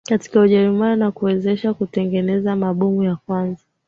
katika 0.09 0.41
Ujerumani 0.41 0.99
na 0.99 1.11
kuiwezesha 1.11 1.73
kutengeneza 1.73 2.55
mabomu 2.55 3.03
ya 3.03 3.15
kwanza 3.15 3.63